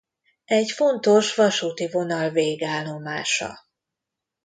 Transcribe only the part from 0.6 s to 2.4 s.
fontos vasúti vonal